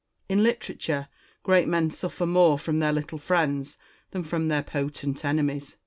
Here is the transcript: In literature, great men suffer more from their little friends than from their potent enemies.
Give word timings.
In 0.27 0.41
literature, 0.41 1.09
great 1.43 1.67
men 1.67 1.91
suffer 1.91 2.25
more 2.25 2.57
from 2.57 2.79
their 2.79 2.91
little 2.91 3.19
friends 3.19 3.77
than 4.09 4.23
from 4.23 4.47
their 4.47 4.63
potent 4.63 5.23
enemies. 5.23 5.77